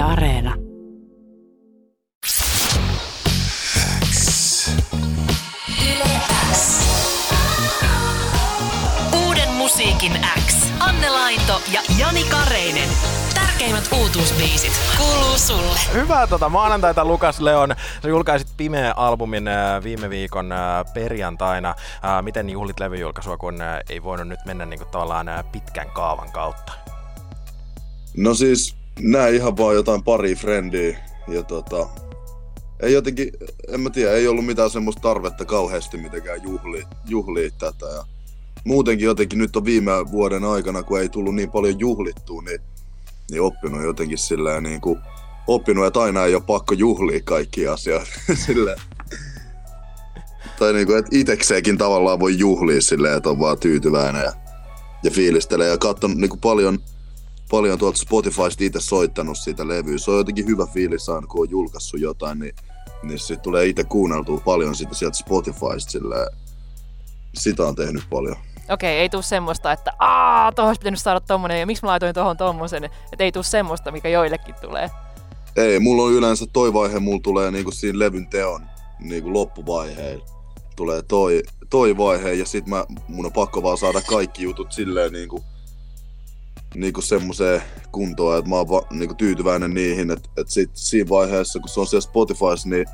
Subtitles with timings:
[0.00, 0.54] Yle Areena.
[9.26, 10.12] Uuden musiikin
[10.46, 10.56] X.
[10.78, 12.88] Anne Lainto ja Jani Kareinen.
[13.34, 15.78] Tärkeimmät uutuusbiisit kuuluu sulle.
[15.92, 17.74] Hyvää tota maanantaita Lukas Leon.
[18.02, 20.58] Sä julkaisit Pimeä albumin äh, viime viikon äh,
[20.94, 21.68] perjantaina.
[21.68, 23.58] Äh, miten juhlit levyjulkaisua, kun
[23.88, 26.72] ei voinut nyt mennä niinku tavallaan äh, pitkän kaavan kautta?
[28.16, 31.88] No siis näin ihan vaan jotain pari frendiä ja tota,
[32.82, 33.32] ei jotenkin,
[33.68, 37.86] en mä tiedä, ei ollut mitään semmoista tarvetta kauheasti mitenkään juhlia, juhlia tätä.
[37.86, 38.04] Ja
[38.64, 42.60] muutenkin jotenkin nyt on viime vuoden aikana, kun ei tullut niin paljon juhlittua, niin,
[43.30, 44.98] niin oppinut jotenkin silleen niin kuin,
[45.46, 48.08] oppinut, että aina ei ole pakko juhlia kaikki asiat.
[48.46, 48.80] silleen.
[50.58, 54.32] Tai niin kuin, että itekseenkin tavallaan voi juhlia silleen, että on vaan tyytyväinen ja,
[55.02, 56.78] ja fiilistelee ja katsonut niin kuin paljon,
[57.50, 59.98] paljon tuolta Spotifysta itse soittanut siitä levyä.
[59.98, 62.54] Se on jotenkin hyvä fiilis aina, kun on julkaissut jotain, niin,
[63.02, 65.90] niin sitten tulee itse kuunneltua paljon sitä sieltä Spotifysta.
[65.90, 66.26] Silleen.
[67.34, 68.36] Sitä on tehnyt paljon.
[68.70, 72.14] Okei, ei tule semmoista, että aah, tohon olisi pitänyt saada tommonen ja miksi mä laitoin
[72.14, 72.84] tohon tommosen.
[72.84, 74.90] Että ei tule semmoista, mikä joillekin tulee.
[75.56, 78.66] Ei, mulla on yleensä toi vaihe, mulla tulee niinku siinä levyn teon
[79.00, 80.24] niinku loppuvaiheilla.
[80.76, 85.12] Tulee toi, toi vaihe ja sit mä, mun on pakko vaan saada kaikki jutut silleen
[85.12, 85.44] niinku,
[86.74, 91.58] niinku semmoiseen kuntoon, että mä oon va, niinku tyytyväinen niihin, että et sit siinä vaiheessa,
[91.58, 92.86] kun se on siellä Spotifyssa, niin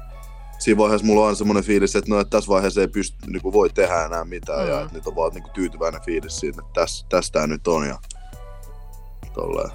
[0.59, 3.53] siinä vaiheessa mulla on aina semmoinen fiilis, että no, että tässä vaiheessa ei pysty, niinku
[3.53, 4.69] voi tehdä enää mitään mm.
[4.69, 7.99] ja että nyt on vaan niinku tyytyväinen fiilis siitä, että täs, tästä nyt on ja
[9.35, 9.71] tolleen.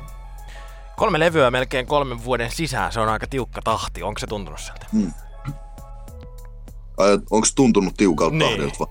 [0.98, 4.04] Kolme levyä melkein kolmen vuoden sisään, se on aika tiukka tahti.
[4.04, 4.86] Onko se tuntunut sieltä?
[4.92, 5.14] Mm.
[6.98, 8.50] Ai, onko tuntunut tiukalta Niin.
[8.50, 8.88] tahdilta?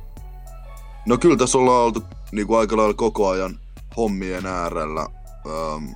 [1.07, 3.61] No kyllä tässä ollaan oltu niin kuin aika lailla koko ajan
[3.97, 5.07] hommien äärellä.
[5.47, 5.95] Öm,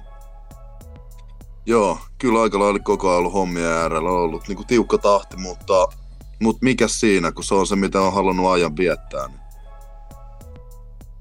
[1.67, 5.37] joo, kyllä aika lailla koko ajan ollut hommien äärellä on ollut niin kuin tiukka tahti,
[5.37, 5.87] mutta,
[6.43, 9.29] mutta mikä siinä, kun se on se, mitä on halunnut ajan viettää.
[9.29, 9.44] Niin.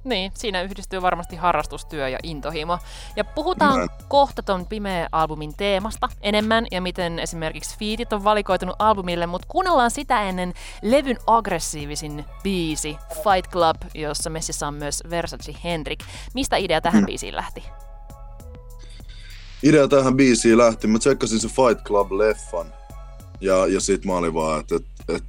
[0.03, 2.79] Niin, siinä yhdistyy varmasti harrastustyö ja intohimo.
[3.15, 3.89] Ja puhutaan Näin.
[4.07, 9.91] kohta ton Pimeä albumin teemasta enemmän ja miten esimerkiksi fiitit on valikoitunut albumille, mutta kuunnellaan
[9.91, 15.99] sitä ennen levyn aggressiivisin biisi Fight Club, jossa messissä on myös Versace Henrik.
[16.33, 17.63] Mistä idea tähän biisiin lähti?
[19.63, 22.73] Idea tähän biisiin lähti, mä tsekkasin se Fight Club-leffan.
[23.41, 25.23] Ja, ja sit mä olin vaan, että et, et,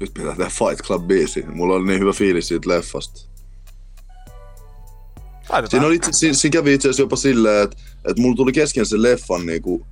[0.00, 1.54] nyt pitää tehdä Fight Club-biisi.
[1.54, 3.29] Mulla oli niin hyvä fiilis siitä leffasta.
[5.68, 8.86] Siinä, oli itse, siinä, siinä kävi itse asiassa jopa silleen, että, että mulla tuli kesken
[8.86, 9.86] sen leffan niinku,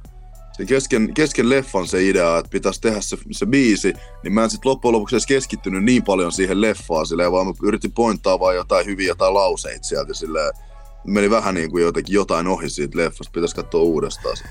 [0.52, 3.92] se kesken, kesken leffan se idea, että pitäisi tehdä se, se biisi,
[4.22, 7.52] niin mä en sit loppujen lopuksi edes keskittynyt niin paljon siihen leffaan, silleen, vaan mä
[7.62, 10.52] yritin pointtaa vaan jotain hyviä jotain lauseita sieltä, silleen,
[11.06, 14.36] meni vähän niin kuin jotenkin jotain ohi siitä leffasta, pitäisi katsoa uudestaan.
[14.36, 14.44] se.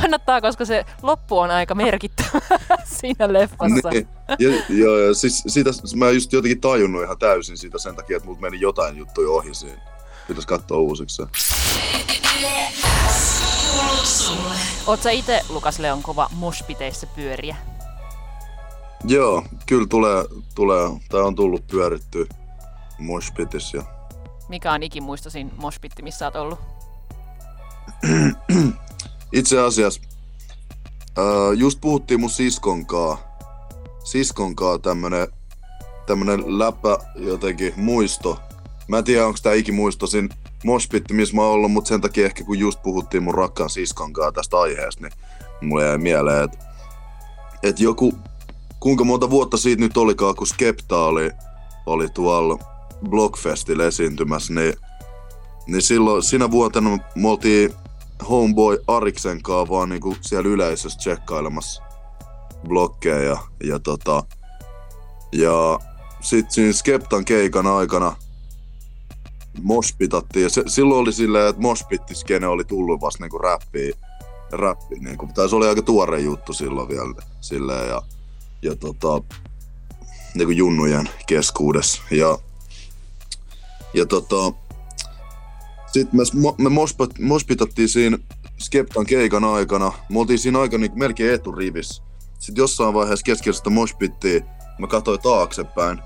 [0.00, 2.40] Kannattaa, koska se loppu on aika merkittävä
[3.00, 3.90] siinä leffassa.
[3.90, 8.16] Niin, ja, joo, ja siis sitä, mä just jotenkin tajunnut ihan täysin sitä sen takia,
[8.16, 9.91] että multa meni jotain juttuja ohi siinä.
[10.28, 11.26] Pitäisi katsoa uusiksi se.
[14.86, 17.56] Oot sä itse, Lukas Leon, kova moshpiteissä pyöriä?
[19.04, 20.24] Joo, kyllä tulee,
[20.54, 22.28] tulee tai on tullut pyöritty
[22.98, 23.76] moshpitissä.
[23.78, 23.84] Ja
[24.48, 26.58] Mikä on ikimuistoisin moshpitti, missä oot ollut?
[29.32, 30.00] itse asiassa
[31.16, 31.24] ää,
[31.56, 33.18] just puhuttiin mun siskonkaa,
[34.04, 35.28] siskonkaa tämmönen,
[36.06, 38.40] tämmönen läppä jotenkin muisto.
[38.88, 40.28] Mä en tiedä, onko tää ikimuistoisin
[40.64, 44.32] moshpitti, missä mä oon ollut, mutta sen takia ehkä kun just puhuttiin mun rakkaan siskonkaa
[44.32, 45.12] tästä aiheesta, niin
[45.68, 46.58] mulle jäi mieleen, että
[47.62, 48.14] et joku,
[48.80, 51.30] kuinka monta vuotta siitä nyt olikaan, kun Skepta oli,
[51.86, 52.58] oli tuolla
[53.10, 54.74] Blockfestillä esiintymässä, niin,
[55.66, 57.74] niin silloin, siinä vuotena me oltiin
[58.28, 61.82] Homeboy Ariksen kanssa vaan niinku siellä yleisössä tsekkailemassa
[62.68, 64.22] blokkeja ja, ja tota,
[65.32, 65.78] ja
[66.20, 68.16] sit siinä Skeptan keikan aikana
[69.62, 73.94] moshpitattiin ja se, silloin oli silleen, että moshpittiskene oli tullut vasta niinku räppiin,
[74.52, 78.02] räppiin niinku, tai se oli aika tuore juttu silloin vielä silleen ja,
[78.62, 79.22] ja tota,
[80.34, 82.38] niinku junnujen keskuudessa ja,
[83.94, 84.52] ja tota,
[85.92, 88.18] sitten me, me mospat, mospitattiin siinä
[88.58, 89.92] Skeptan keikan aikana.
[90.08, 92.02] Me oltiin siinä aika niin melkein eturivissä.
[92.38, 94.40] Sitten jossain vaiheessa keskellä mospittia
[94.78, 95.98] mä katsoin taaksepäin.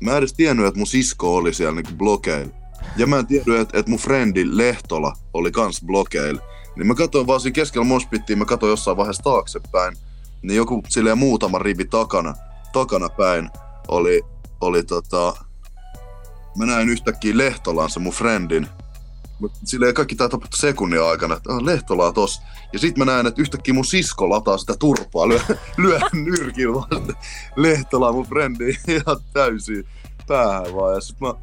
[0.00, 2.54] Mä en edes tiennyt, että mun sisko oli siellä niinku blokeilla.
[2.96, 6.40] Ja mä en tiennyt, että, että mun frendi Lehtola oli kans blokeilla.
[6.76, 9.96] Niin mä katsoin vaan siinä keskellä mospittia, mä katsoin jossain vaiheessa taaksepäin.
[10.42, 12.34] Niin joku silleen muutama rivi takana,
[12.72, 13.50] takana päin
[13.88, 14.22] oli,
[14.60, 15.36] oli tota...
[16.56, 18.68] Mä näin yhtäkkiä Lehtolan, se mun friendin,
[19.64, 22.42] silleen kaikki tää tapahtui sekunnin aikana, että ah, Lehtolaa tos.
[22.72, 25.40] Ja sit mä näen, että yhtäkkiä mun sisko lataa sitä turpaa, lyö,
[25.76, 27.16] lyö nyrkillä vaan
[27.56, 29.84] Lehtolaa mun frendi ihan täysin
[30.28, 30.94] päähän vaan.
[30.94, 31.34] Ja sit mä,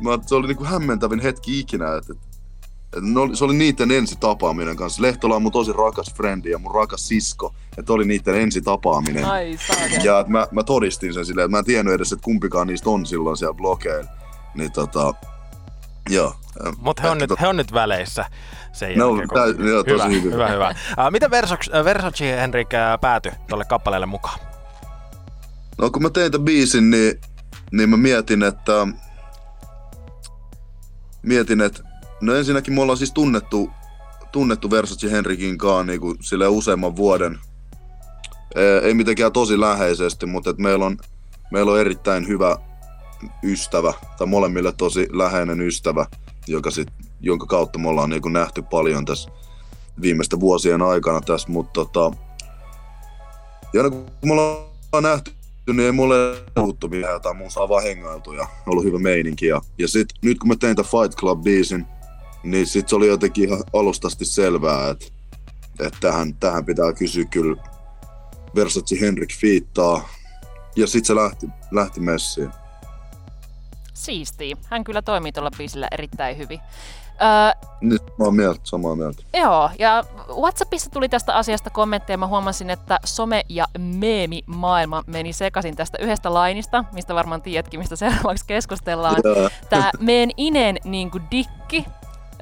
[0.00, 2.12] mä se oli niinku hämmentävin hetki ikinä, että,
[2.84, 5.02] että ne oli, se oli niiden ensi tapaaminen kanssa.
[5.02, 7.54] Lehtola on mun tosi rakas frendi ja mun rakas sisko.
[7.78, 9.24] Että oli niiden ensi tapaaminen.
[9.24, 10.04] Ai saakeli.
[10.04, 12.90] Ja että mä, mä todistin sen silleen, että mä en tiennyt edes, että kumpikaan niistä
[12.90, 14.10] on silloin siellä blokeilla.
[14.54, 15.14] Niin tota,
[16.10, 16.34] joo.
[16.78, 18.24] Mutta he, on nyt, he on nyt väleissä
[18.72, 19.28] sen Ne on jälkeen.
[19.28, 20.70] kun- täy- joo, tosi hyvä, hyvä, hyvä.
[20.70, 24.38] Uh, miten Versace, Versace Henrik uh, päätyi tuolle kappaleelle mukaan?
[25.78, 27.20] No kun mä tein tämän biisin, niin,
[27.72, 28.88] niin mä mietin, että...
[31.24, 31.82] Mietin, että...
[32.20, 33.70] No ensinnäkin me ollaan siis tunnettu,
[34.32, 37.38] tunnettu Versace Henrikin kanssa niin kuin sille useamman vuoden.
[38.82, 40.96] Ei mitenkään tosi läheisesti, mutta et meillä, on,
[41.52, 42.56] meillä on erittäin hyvä
[43.42, 46.06] ystävä, tai molemmille tosi läheinen ystävä,
[46.46, 46.88] joka sit,
[47.20, 49.30] jonka kautta me ollaan niin kuin nähty paljon tässä
[50.00, 52.16] viimeisten vuosien aikana tässä, mutta tota,
[53.72, 55.32] ja kun me ollaan nähty,
[55.66, 56.16] niin ei mulle
[56.54, 57.84] puhuttu mitään jotain, mun saa vaan
[58.36, 59.46] ja ollut hyvä meininki.
[59.46, 61.86] Ja, ja sit nyt kun mä tein tämän Fight Club biisin,
[62.42, 65.06] niin sit se oli jotenkin ihan alustasti selvää, että,
[65.80, 67.62] että tähän, tähän pitää kysyä kyllä
[68.54, 70.08] Versace Henrik fiittaa.
[70.76, 72.50] Ja sit se lähti, lähti messiin.
[73.94, 74.56] Siistiä.
[74.70, 76.60] Hän kyllä toimii tuolla biisillä erittäin hyvin.
[77.22, 79.22] Öö, Niin samaa mieltä, samaa mieltä.
[79.34, 80.04] Joo, ja
[80.40, 82.18] WhatsAppissa tuli tästä asiasta kommentteja.
[82.18, 87.96] Mä huomasin, että some- ja meemi-maailma meni sekaisin tästä yhdestä lainista, mistä varmaan tiedätkin, mistä
[87.96, 89.16] seuraavaksi keskustellaan.
[89.24, 91.84] Ja, Tää meen inen niinku dikki,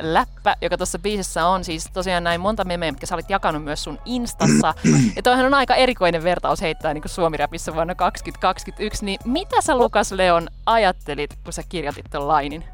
[0.00, 3.84] läppä, joka tuossa biisissä on, siis tosiaan näin monta memeä, mitkä sä olit jakanut myös
[3.84, 4.74] sun Instassa.
[5.16, 9.04] Ja toihan on aika erikoinen vertaus heittää niin Suomi-räpissä vuonna 2021.
[9.04, 12.64] Niin mitä sä Lukas Leon ajattelit, kun sä kirjoitit ton lainin?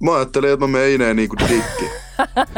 [0.00, 1.90] Mä ajattelin, että mä menen ineen niinku dikki.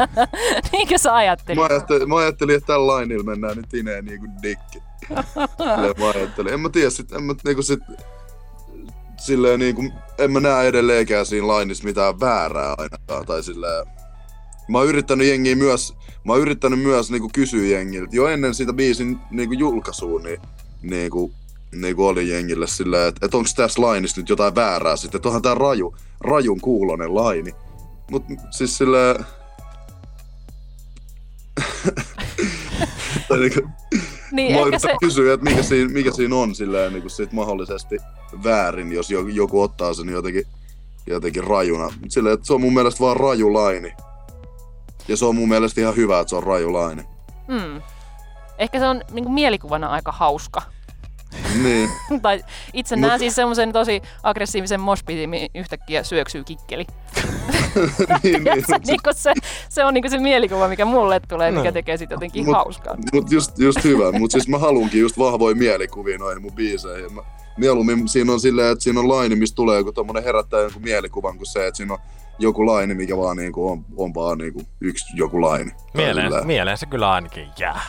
[0.72, 1.58] Niinkö sä ajattelit?
[1.58, 4.78] Mä ajattelin, mä ajattelin että tällä lainilla mennään nyt ineen niinku dikki.
[5.58, 6.52] Silleen mä ajattelin.
[6.52, 7.80] En mä tiedä sit, en mä niinku sit,
[9.20, 13.86] silleen niinku, en mä näe edelleenkään siinä lainissa mitään väärää ainakaan, tai silleen,
[14.68, 15.94] mä oon yrittänyt jengiä myös,
[16.24, 20.40] mä oon yrittänyt myös niinku kysyä jengiltä, jo ennen sitä biisin niinku julkaisua, niin
[20.82, 21.32] niinku,
[21.74, 25.42] niinku oli jengille silleen, että et onks tässä lainissa nyt jotain väärää sitten, että onhan
[25.42, 27.54] tää raju, rajun kuulonen laini.
[28.10, 29.16] Mut siis silleen,
[33.28, 33.68] tai niinku,
[34.32, 37.32] Niin, Mä ehkä se, kysyä, että mikä siinä, mikä siinä on silleen, niin kuin sit
[37.32, 37.96] mahdollisesti
[38.44, 40.46] väärin, jos joku, ottaa sen jotenkin,
[41.06, 41.88] jotenkin rajuna.
[42.08, 43.92] Silleen, että se on mun mielestä vaan raju laini.
[45.08, 47.02] Ja se on mun mielestä ihan hyvä, että se on raju laini.
[47.48, 47.82] mm,
[48.58, 50.62] ehkä se on niin mielikuvana aika hauska.
[51.62, 51.90] Niin,
[52.22, 56.86] tai itse Mut- näen siis semmoisen tosi aggressiivisen moshpitin, mihin yhtäkkiä syöksyy kikkeli.
[58.22, 58.64] niin, niin.
[58.66, 59.32] se, niin se,
[59.68, 61.72] se on niin se mielikuva, mikä mulle tulee, mikä No.
[61.72, 62.96] tekee siitä jotenkin Mut- hauskaa.
[63.12, 64.12] Mut just, just hyvä.
[64.12, 67.12] Mut siis mä haluankin just vahvoja mielikuvia noihin mun biiseihin.
[67.12, 67.22] Mä,
[67.56, 71.36] mieluummin siinä on silleen, että siinä on laini, mistä tulee joku tommonen herättää jonkun mielikuvan,
[71.36, 72.00] kuin se, että siinä on
[72.38, 75.70] joku laini, mikä vaan niinku on, on vaan niinku yksi joku laini.
[75.94, 77.80] Mieleen, mieleen se kyllä ainakin jää.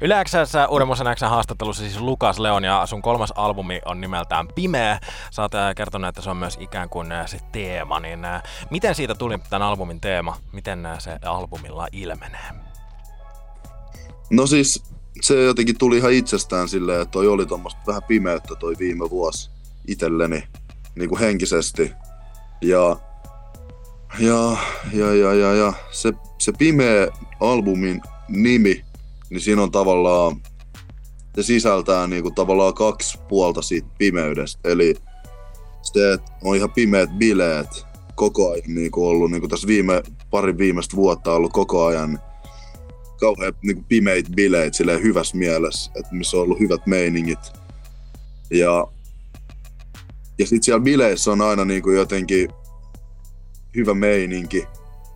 [0.00, 5.00] Yleensä Uudemmassa Xn haastattelussa siis Lukas Leon ja sun kolmas albumi on nimeltään Pimeä.
[5.30, 8.00] Sä oot äh, kertonut, että se on myös ikään kuin äh, se teema.
[8.00, 10.36] Niin, äh, miten siitä tuli tämän albumin teema?
[10.52, 12.50] Miten se albumilla ilmenee?
[14.30, 14.82] No siis
[15.20, 19.50] se jotenkin tuli ihan itsestään silleen, että toi oli tuommoista vähän pimeyttä toi viime vuosi
[19.86, 20.44] itselleni
[20.94, 21.92] niin kuin henkisesti.
[22.60, 22.96] Ja,
[24.18, 24.56] ja,
[24.92, 27.08] ja, ja, ja, ja se, se pimeä
[27.40, 28.84] albumin nimi,
[29.30, 30.36] niin siinä on tavallaan,
[31.34, 34.68] se sisältää niin kuin tavallaan kaksi puolta siitä pimeydestä.
[34.68, 34.94] Eli
[35.82, 40.02] se, että on ihan pimeät bileet koko ajan niin kuin ollut, niin kuin tässä viime,
[40.30, 42.20] parin viimeistä vuotta ollut koko ajan
[43.20, 47.52] kauhean kuin pimeitä bileitä silleen hyvässä mielessä, että missä on ollut hyvät meiningit.
[48.50, 48.86] Ja,
[50.38, 52.48] ja sitten siellä bileissä on aina niin kuin jotenkin
[53.76, 54.66] hyvä meininki,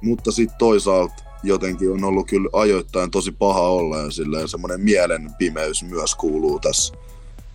[0.02, 5.34] mutta sitten toisaalta jotenkin on ollut kyllä ajoittain tosi paha olla ja silleen semmoinen mielen
[5.38, 6.94] pimeys myös kuuluu tässä,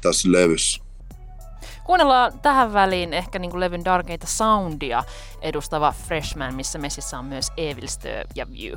[0.01, 0.85] tässä levyssä.
[1.83, 5.03] Kuunnellaan tähän väliin ehkä niin levyn darkeita soundia
[5.41, 8.73] edustava Freshman, missä messissä on myös Evil Stir ja View.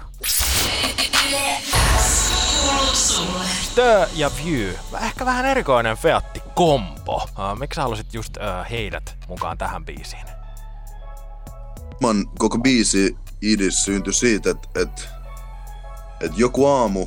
[3.63, 4.75] Stö ja View.
[5.05, 7.15] Ehkä vähän erikoinen Featti Kompo.
[7.15, 10.38] Uh, miksi halusit just uh, heidät mukaan tähän biisiin?
[12.01, 15.09] Man, koko biisi idis syntyi siitä, että et,
[16.21, 17.07] et joku aamu,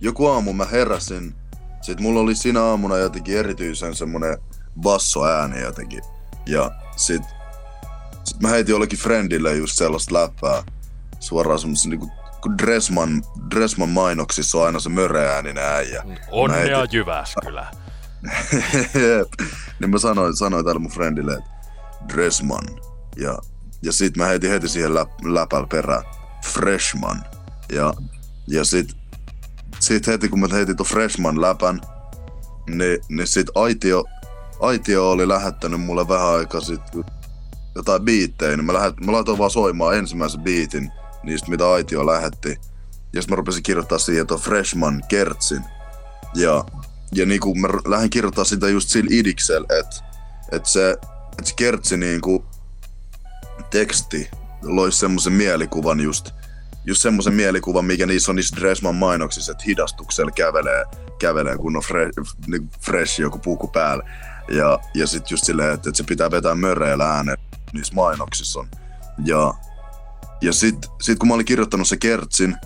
[0.00, 1.34] joku aamu mä heräsin.
[1.82, 4.38] Sitten mulla oli siinä aamuna jotenkin erityisen semmonen
[4.80, 6.02] bassoääni jotenkin.
[6.46, 7.22] Ja sit
[8.24, 10.62] Sitten mä heitin jollekin friendille just sellaista läppää.
[11.20, 12.10] Suoraan semmoisen niinku
[12.42, 13.22] kun Dressman,
[13.54, 16.04] Dressman mainoksissa on aina se möreääninen äijä.
[16.30, 17.70] Onnea heitin- Jyväskylä.
[18.94, 19.48] Jep.
[19.80, 21.50] niin mä sanoin, sanoin tälle mun friendille, että
[22.14, 22.64] Dressman.
[23.16, 23.38] Ja,
[23.84, 26.04] ja sit mä heitin heti siihen läp, läpällä perään.
[26.46, 27.24] Freshman.
[27.72, 27.94] Ja,
[28.46, 28.96] ja sit,
[29.80, 31.80] sit heti kun mä heitin ton Freshman läpän,
[32.68, 34.04] niin, niin sit Aitio,
[34.60, 37.04] Aitio oli lähettänyt mulle vähän aikaa sitten
[37.74, 42.48] jotain biittejä, niin mä, lähet, mä laitoin vaan soimaan ensimmäisen biitin niistä, mitä Aitio lähetti.
[43.12, 45.64] Ja sitten mä rupesin kirjoittaa siihen tuon Freshman Kertsin.
[46.34, 46.64] Ja,
[47.12, 49.96] ja niinku mä r- lähdin kirjoittaa sitä just sillä idiksellä, että
[50.52, 50.96] et se,
[51.38, 52.44] et se Kertsi niinku
[53.74, 54.30] teksti
[54.62, 56.30] loisi semmoisen mielikuvan just,
[56.84, 60.84] just semmoisen mielikuvan, mikä niissä on niissä Dressman mainoksissa, että hidastuksella kävelee,
[61.18, 62.10] kävelee kun on fre,
[62.46, 64.04] niin fresh joku puku päällä.
[64.48, 67.36] Ja, ja sitten just silleen, että, että se pitää vetää möreillä äänen
[67.72, 68.68] niissä mainoksissa on.
[69.24, 69.54] Ja,
[70.40, 72.56] ja sitten sit kun mä olin kirjoittanut se kertsin,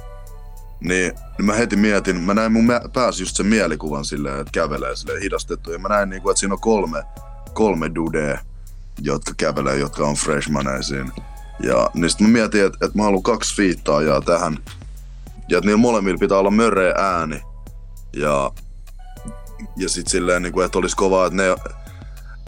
[0.80, 4.96] niin, niin mä heti mietin, mä näin mun päässä just sen mielikuvan silleen, että kävelee
[4.96, 5.72] silleen hidastettu.
[5.72, 7.02] Ja mä näin niinku, että siinä on kolme,
[7.54, 8.38] kolme dudea,
[9.00, 11.12] jotka kävelee, jotka on freshmaneja siinä.
[11.62, 14.59] Ja niin sit mä mietin, että, että mä haluan kaksi fiittaajaa tähän.
[15.49, 17.43] Ja että niillä molemmilla pitää olla möreä ääni.
[18.12, 18.52] Ja,
[19.76, 21.57] ja sit silleen, niin kuin, että olisi kovaa, että ne,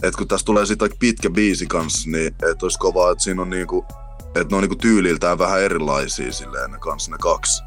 [0.03, 3.49] että kun tässä tulee sitten pitkä biisi kanssa, niin että olisi kovaa, että siinä on
[3.49, 3.85] niinku,
[4.25, 7.63] että ne on niinku tyyliltään vähän erilaisia silleen ne kanssa ne kaksi.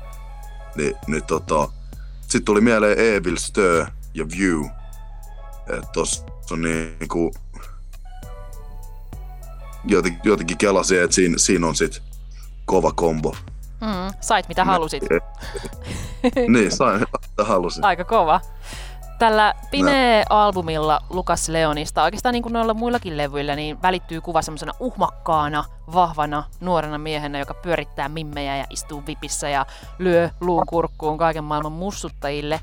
[0.76, 1.68] Ni, niin tota,
[2.20, 4.64] sitten tuli mieleen Evil Stö ja View.
[5.68, 7.34] Että tossa on niinku,
[9.86, 12.02] jotenkin, jotenkin kelasin, että siinä, siinä on sit
[12.64, 13.34] kova kombo.
[13.80, 15.02] Mm, sait mitä halusit.
[16.48, 17.84] niin, sain mitä halusin.
[17.84, 18.40] Aika kova.
[19.18, 25.64] Tällä Pimeä-albumilla Lukas Leonista, oikeastaan niin kuin noilla muillakin levyillä, niin välittyy kuva semmoisena uhmakkaana,
[25.92, 29.66] vahvana, nuorena miehenä, joka pyörittää mimmejä ja istuu vipissä ja
[29.98, 32.60] lyö luun kurkkuun kaiken maailman mussuttajille.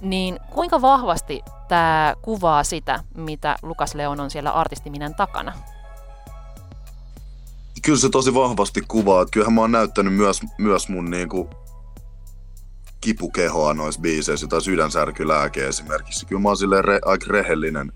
[0.00, 5.52] Niin kuinka vahvasti tämä kuvaa sitä, mitä Lukas Leon on siellä artistiminän takana?
[7.88, 9.22] Kyllä se tosi vahvasti kuvaa.
[9.22, 11.50] Että kyllähän mä oon näyttänyt myös, myös mun niinku
[13.00, 16.26] kipukehoa noissa biiseissä, jotain sydänsärkylääke esimerkiksi.
[16.26, 17.92] Kyllä mä oon silleen re, aika rehellinen,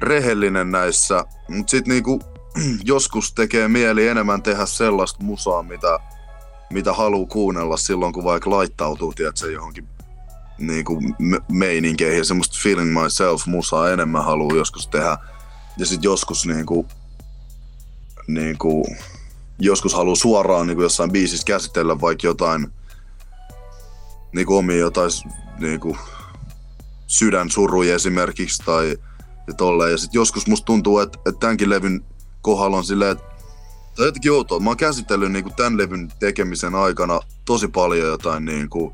[0.00, 2.20] rehellinen näissä, mutta sit niinku
[2.84, 5.98] joskus tekee mieli enemmän tehdä sellaista musaa, mitä,
[6.70, 9.88] mitä haluaa kuunnella silloin, kun vaikka laittautuu, tiedätkö, johonkin
[10.58, 15.18] niinku me- meininkeihin semmoista feeling myself musaa enemmän haluaa joskus tehdä.
[15.78, 16.46] Ja sit joskus
[18.26, 18.96] niinku, niinku,
[19.58, 22.72] joskus haluaa suoraan niinku jossain biisissä käsitellä vaikka jotain
[24.32, 25.10] niinku omia jotain
[25.58, 25.96] niinku
[27.06, 28.96] sydänsuruja esimerkiksi tai
[29.46, 29.90] ja tolleen.
[29.90, 32.04] Ja sit joskus musta tuntuu, että, että tämänkin levyn
[32.42, 33.24] kohdalla on silleen, että
[33.96, 34.60] tai jotenkin outoa.
[34.60, 38.92] Mä oon käsitellyt niinku tämän levyn tekemisen aikana tosi paljon jotain niinku,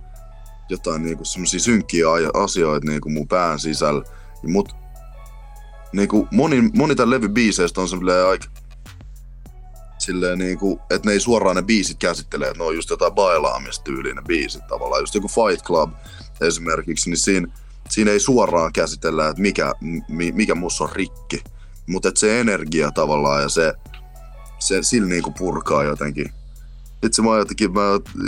[0.69, 4.05] jotain niinku semmosia synkkiä asioita niinku mun pään sisällä.
[4.43, 4.77] Mut
[5.93, 8.47] niinku moni, moni tämän levyn biiseistä on silleen aika
[10.09, 14.25] silleen niinku, että ne ei suoraan ne biisit käsittele, että ne on just jotain bailaamistyylinen
[14.25, 15.03] biisit tavallaan.
[15.03, 15.93] Just joku Fight Club
[16.41, 17.49] esimerkiksi, niin siinä,
[17.89, 19.73] siinä ei suoraan käsitellä, että mikä,
[20.09, 21.43] mi, mikä musta on rikki.
[21.87, 23.73] Mutta se energia tavallaan ja se,
[24.59, 26.33] se sillä niinku purkaa jotenkin.
[27.03, 27.81] Itse mä, jotenkin, mä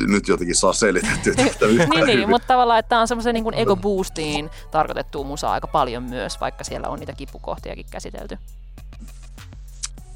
[0.07, 3.77] nyt jotenkin saa selitettyä tätä niin, niin, mutta tavallaan, että tämä on semmoisen niin ego
[3.77, 8.39] boostiin tarkoitettua musaa aika paljon myös, vaikka siellä on niitä kipukohtiakin käsitelty.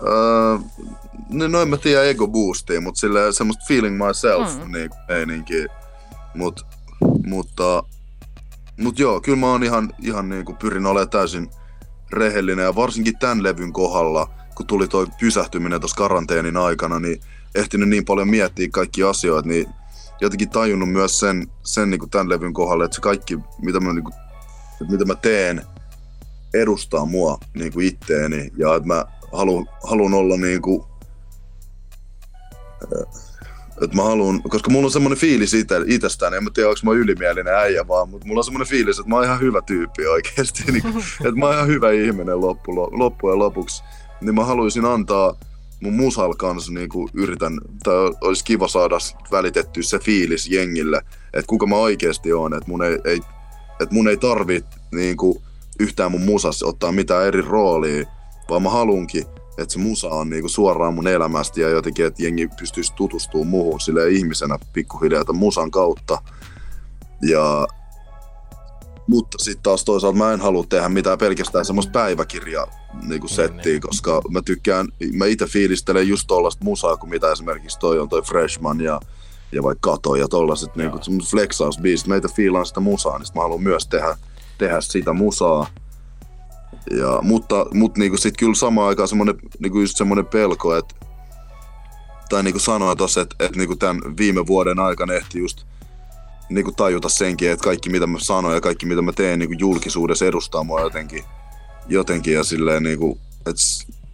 [0.03, 0.59] Öö,
[1.29, 4.73] no, no en mä tiedä ego boostia, mutta sillä semmoista feeling myself Mm.
[4.73, 5.67] niin, meininki.
[6.35, 6.67] Mut,
[7.27, 7.83] mutta,
[8.81, 11.51] mut joo, kyllä mä oon ihan, ihan niinku pyrin olemaan täysin
[12.13, 17.21] rehellinen ja varsinkin tämän levyn kohdalla, kun tuli toi pysähtyminen tuossa karanteenin aikana, niin
[17.55, 19.67] ehtinyt niin paljon miettiä kaikki asioita, niin
[20.21, 24.05] jotenkin tajunnut myös sen, sen niin tämän levyn kohdalla, että se kaikki, mitä mä, niin
[24.05, 24.15] kuin,
[24.73, 25.63] että mitä mä teen,
[26.55, 29.05] edustaa mua niin kuin itteeni ja että mä
[29.37, 30.85] haluan, haluan olla niin kuin,
[33.83, 36.93] että mä haluan, koska mulla on semmoinen fiilis ite, itsestään, en mä tiedä, onko mä
[36.93, 40.63] ylimielinen äijä vaan, mutta mulla on semmoinen fiilis, että mä oon ihan hyvä tyyppi oikeasti,
[40.73, 43.83] niin että mä oon ihan hyvä ihminen loppu, loppujen lopuksi,
[44.21, 45.37] niin mä haluaisin antaa
[45.81, 48.99] mun musal kanssa niin kuin yritän, tai olisi kiva saada
[49.31, 53.21] välitettyä se fiilis jengille, että kuka mä oikeasti oon, että mun ei, ei,
[53.81, 55.39] että mun ei tarvi niin kuin,
[55.81, 58.07] yhtään mun musassa ottaa mitään eri roolia,
[58.49, 59.25] vaan mä halunkin,
[59.59, 63.81] että se musa on niinku suoraan mun elämästä ja jotenkin, että jengi pystyisi tutustumaan muuhun
[63.81, 66.23] sille ihmisenä pikkuhiljaa tämän musan kautta.
[67.23, 67.67] Ja,
[69.07, 72.67] Mutta sitten taas toisaalta mä en halua tehdä mitään pelkästään semmoista päiväkirjaa
[73.03, 73.81] niin kuin settiä, niin.
[73.81, 78.23] koska mä tykkään, mä itse fiilistelen just tollasta musaa, kuin mitä esimerkiksi toi on toi
[78.23, 79.01] Freshman ja,
[79.53, 82.07] ja vaikka Kato ja tollaset niin kuin flexausbiisit.
[82.07, 84.17] Mä itse fiilaan sitä musaa, niin sit mä haluan myös tehdä,
[84.59, 85.67] tehdä sitä musaa.
[86.91, 90.95] Ja, mutta mutta niin sitten kyllä samaan aikaan semmoinen niin just semmoinen pelko, että
[92.29, 95.67] tai niin kuin sanoin tuossa, että, niin kuin tämän viime vuoden aikana ehti just
[96.49, 99.49] niin kuin tajuta senkin, että kaikki mitä mä sanon ja kaikki mitä mä teen niin
[99.49, 101.25] kuin julkisuudessa edustaa mua jotenkin,
[101.89, 103.63] jotenkin ja silleen niin kuin, että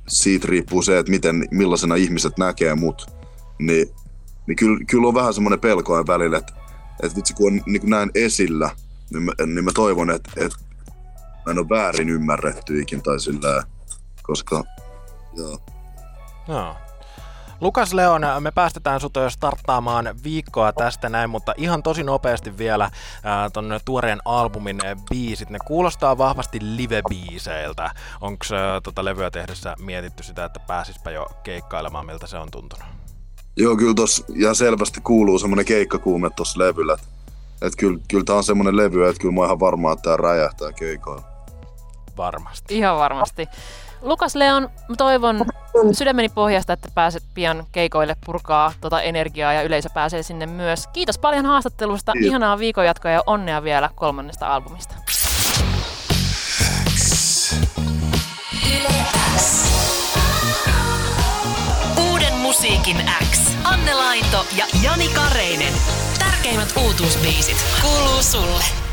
[0.09, 3.07] siitä riippuu se, että miten, millaisena ihmiset näkee mut,
[3.59, 3.91] niin,
[4.47, 6.53] niin kyllä, kyllä on vähän semmoinen pelko välillä, että,
[7.03, 8.71] että vitsi kun on niin kuin näin esillä,
[9.13, 10.59] niin mä, niin mä toivon, että, että
[11.47, 13.63] mä en ole väärin ymmärretty ikin tai silleen,
[14.23, 14.65] koska
[15.37, 15.59] joo.
[16.49, 16.77] Joo.
[17.61, 22.91] Lukas Leon, me päästetään sut jo starttaamaan viikkoa tästä näin, mutta ihan tosi nopeasti vielä
[23.23, 24.81] ää, ton tuoreen albumin
[25.11, 25.51] biisit.
[25.51, 27.91] Ne kuulostaa vahvasti live-biiseiltä.
[28.21, 28.45] Onko
[28.83, 32.85] tota levyä tehdessä mietitty sitä, että pääsispä jo keikkailemaan, miltä se on tuntunut?
[33.57, 36.93] Joo, kyllä tossa ihan selvästi kuuluu semmonen keikkakuume tossa levyllä.
[36.93, 37.07] Että
[37.67, 40.17] et kyllä, kyllä tää on semmonen levy, että kyllä mä oon ihan varma, että tää
[40.17, 41.30] räjähtää keikoilla.
[42.21, 42.79] Varmasti.
[42.79, 43.49] Ihan varmasti.
[44.03, 45.45] Lukas Leon, mä toivon
[45.93, 50.87] sydämeni pohjasta, että pääset pian keikoille purkaa tota energiaa ja yleisö pääsee sinne myös.
[50.87, 52.29] Kiitos paljon haastattelusta, Kiitos.
[52.29, 54.95] ihanaa viikonjatkoa ja onnea vielä kolmannesta albumista.
[62.11, 62.97] Uuden musiikin
[63.33, 63.57] X.
[63.65, 65.73] Anne Laito ja Jani Kareinen.
[66.19, 68.90] Tärkeimmät uutuusbiisit kuuluu sulle.